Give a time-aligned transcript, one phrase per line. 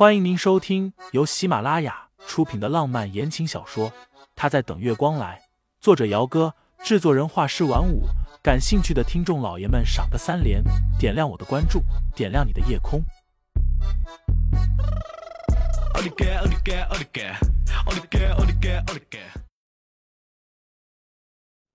[0.00, 3.90] 欢迎您收听由喜马拉雅出品的浪漫言情小说
[4.34, 5.38] 《他在等月光来》，
[5.78, 8.04] 作者：姚哥，制作人：画师晚舞。
[8.42, 10.64] 感兴趣的听众老爷们，赏个三连，
[10.98, 11.82] 点亮我的关注，
[12.16, 13.04] 点亮你的夜空。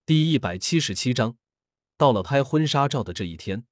[0.04, 1.36] 第一百七十七章，
[1.96, 3.66] 到了拍婚纱照的这一天，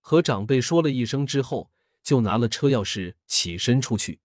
[0.00, 1.70] 和长辈说了一声之后。
[2.08, 4.22] 就拿了车钥匙起身出去。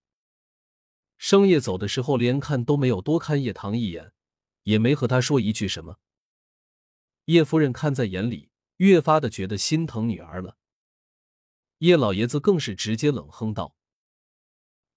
[1.17, 4.13] 生夜走的时候，连看都没有多看叶棠一眼，
[4.63, 5.97] 也没和他说一句什么。
[7.25, 10.55] 叶夫人看在眼里，越发的觉得心疼女儿了。
[11.79, 13.75] 叶老爷子更是直接冷哼道：“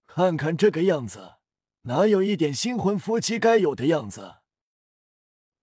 [0.07, 1.39] 看看这个样子，
[1.81, 4.37] 哪有一点新婚夫妻该有的样子？”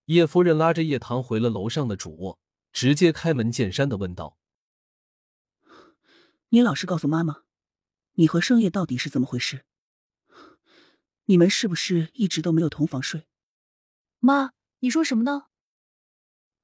[0.05, 2.39] 叶夫人拉着叶棠回了楼上的主卧，
[2.71, 4.37] 直接开门见山的问道。
[6.49, 7.43] 你老实告诉妈妈，
[8.13, 9.65] 你和盛夜到底是怎么回事？
[11.25, 13.27] 你们是不是一直都没有同房睡？
[14.19, 15.47] 妈，你说什么呢？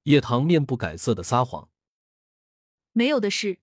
[0.03, 1.69] 叶棠面不改色的撒谎，
[2.91, 3.59] 没有的事。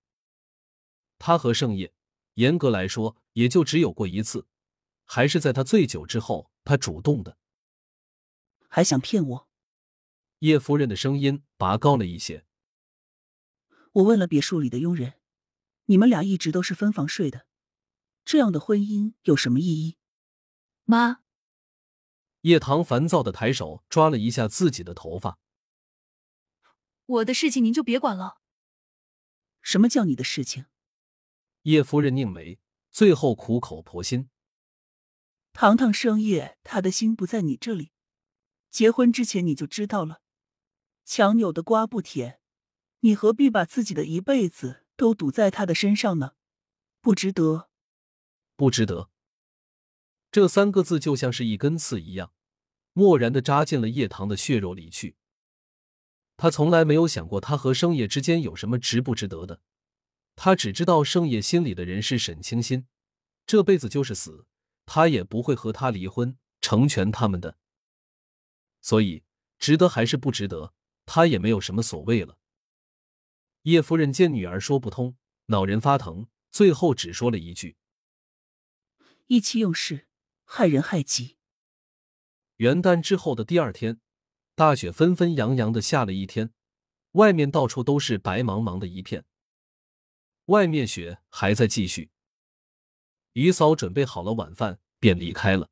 [1.17, 1.93] 他和盛夜，
[2.35, 4.47] 严格来说也就只有过一次，
[5.05, 7.37] 还是在他醉酒之后，他主动的。
[8.67, 9.49] 还想骗我？
[10.39, 12.45] 叶夫人的声音拔高了一些。
[13.93, 15.18] 我问了别墅里的佣人。
[15.89, 17.47] 你们俩一直都是分房睡的，
[18.23, 19.97] 这样的婚姻有什么意义？
[20.83, 21.21] 妈，
[22.41, 25.39] 叶棠烦躁的抬手抓了一下自己的头发。
[27.07, 28.39] 我的事情您就别管了。
[29.63, 30.67] 什么叫你的事情？
[31.63, 32.59] 叶夫人拧眉，
[32.91, 34.29] 最后苦口婆心：
[35.53, 37.93] 堂堂生夜，他的心不在你这里，
[38.69, 40.21] 结婚之前你就知道了。
[41.03, 42.39] 强扭的瓜不甜，
[42.99, 44.85] 你何必把自己的一辈子？
[44.99, 46.33] 都赌在他的身上呢，
[46.99, 47.69] 不值得，
[48.57, 49.09] 不值得。
[50.29, 52.33] 这三个字就像是一根刺一样，
[52.95, 55.15] 蓦然的扎进了叶棠的血肉里去。
[56.35, 59.61] 他从来没有想过他和生野之间有什么值不值得的，
[60.35, 62.85] 他只知道生野心里的人是沈清心，
[63.45, 64.45] 这辈子就是死，
[64.85, 67.57] 他也不会和他离婚，成全他们的。
[68.81, 69.23] 所以，
[69.57, 70.73] 值得还是不值得，
[71.05, 72.37] 他也没有什么所谓了。
[73.63, 77.75] 叶夫人见女儿说不通，恼人发疼，最后只说了一句
[79.27, 80.07] ：“意气用事，
[80.45, 81.37] 害人害己。”
[82.57, 83.99] 元旦之后的第二天，
[84.55, 86.51] 大雪纷纷扬扬的下了一天，
[87.13, 89.25] 外面到处都是白茫茫的一片。
[90.45, 92.11] 外面雪还在继续。
[93.33, 95.69] 于嫂准备好了晚饭，便离开了。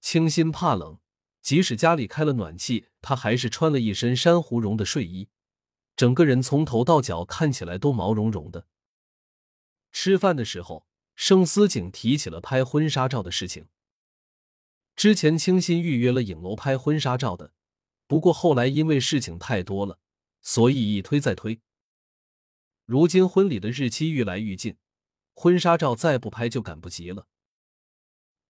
[0.00, 1.00] 清心怕冷，
[1.42, 5.28] 即使家里开了暖气，她还是穿了一身珊瑚绒的睡衣。
[5.98, 8.68] 整个人从头到脚看起来都毛茸茸的。
[9.90, 10.86] 吃饭的时候，
[11.16, 13.66] 盛思景提起了拍婚纱照的事情。
[14.94, 17.52] 之前清新预约了影楼拍婚纱照的，
[18.06, 19.98] 不过后来因为事情太多了，
[20.40, 21.60] 所以一推再推。
[22.86, 24.76] 如今婚礼的日期愈来愈近，
[25.34, 27.26] 婚纱照再不拍就赶不及了。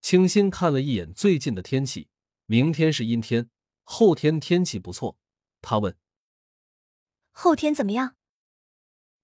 [0.03, 2.09] 清新看了一眼最近的天气，
[2.45, 3.49] 明天是阴天，
[3.83, 5.17] 后天天气不错。
[5.63, 5.97] 他问。
[7.41, 8.17] 后天怎么样？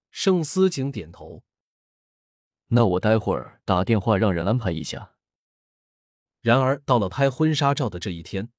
[0.10, 1.44] 盛思景点头。
[2.68, 5.16] 那我待会儿打电话让人安排一下。
[6.40, 8.54] 然而到了拍婚纱照的这一天，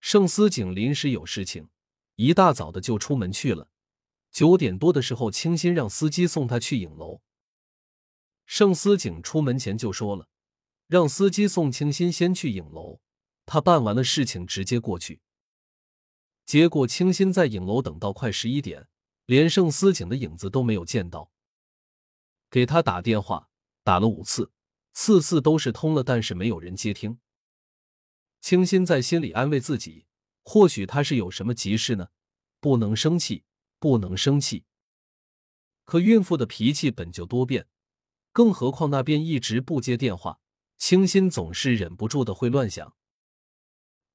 [0.00, 1.68] 盛思景临时有事情，
[2.16, 3.70] 一大早的就出门去了。
[4.30, 7.20] 九点多的时候，清新让司机送他去影楼。
[8.46, 10.28] 盛思景出门前就说了，
[10.86, 13.00] 让司机送清新先去影楼，
[13.44, 15.20] 他办完了事情直接过去。
[16.50, 18.88] 结果，清新在影楼等到快十一点，
[19.26, 21.30] 连盛思景的影子都没有见到。
[22.50, 23.48] 给他打电话，
[23.84, 24.50] 打了五次，
[24.92, 27.20] 次次都是通了，但是没有人接听。
[28.40, 30.06] 清新在心里安慰自己，
[30.42, 32.08] 或许他是有什么急事呢，
[32.58, 33.44] 不能生气，
[33.78, 34.64] 不能生气。
[35.84, 37.68] 可孕妇的脾气本就多变，
[38.32, 40.40] 更何况那边一直不接电话，
[40.76, 42.96] 清新总是忍不住的会乱想。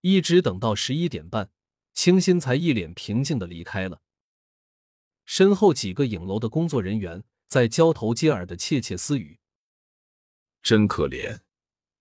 [0.01, 1.51] 一直等到十一点半。
[1.95, 4.01] 清新才一脸平静的离开了，
[5.25, 9.39] 身后几个影楼的工作人员在交头接耳的窃窃私语
[10.61, 11.39] ：“真可怜，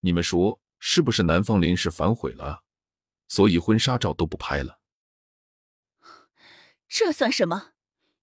[0.01, 2.65] 你们说是不是男方临时反悔了，
[3.29, 4.81] 所以婚纱照都不拍了？”
[6.89, 7.75] 这算什么？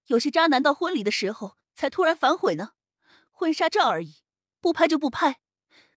[0.08, 2.74] 有些渣男到婚礼的时候才突然反悔呢。
[3.32, 4.18] 婚纱照而已，
[4.60, 5.40] 不拍就不拍，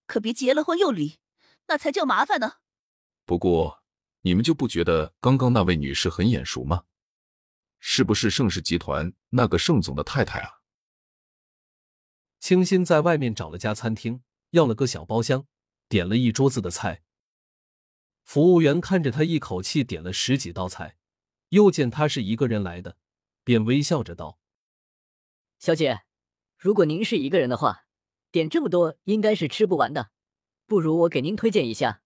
[0.06, 1.18] 可别结了婚又离，
[1.66, 2.58] 那才叫麻烦呢。
[3.26, 3.83] 不过。
[4.26, 6.84] 你们就不觉得刚刚那位女士很眼熟吗？
[7.78, 10.62] 是不是盛世集团那个盛总的太太啊？
[12.40, 15.46] 清新在外面找了家餐厅，要了个小包厢，
[15.90, 17.02] 点了一桌子的菜。
[18.22, 20.96] 服务员看着他一口气点了十几道菜，
[21.50, 22.96] 又见他是一个人来的，
[23.44, 24.38] 便微笑着道
[25.60, 26.04] ：“小姐，
[26.56, 27.84] 如果您是一个人的话，
[28.30, 30.10] 点这么多应该是吃不完的，
[30.64, 32.00] 不如我给您推荐一下。”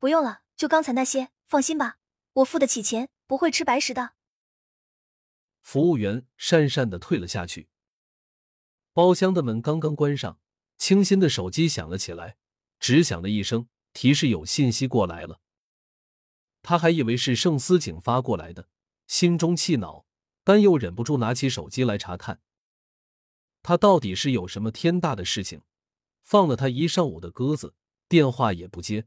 [0.00, 1.98] 不用了，就刚才那些，放心吧，
[2.32, 4.14] 我付得起钱，不会吃白食的。
[5.62, 7.68] 服务员讪讪的退了下去。
[8.92, 10.40] 包厢的门刚刚关上，
[10.76, 12.36] 清新的手机响了起来，
[12.80, 15.40] 只响了一声，提示有信息过来了。
[16.62, 18.68] 他还以为是盛思景发过来的，
[19.06, 20.06] 心中气恼，
[20.42, 22.40] 但又忍不住拿起手机来查看。
[23.62, 25.62] 他到底是有什么天大的事情，
[26.20, 27.76] 放了他一上午的鸽子，
[28.08, 29.06] 电话也不接。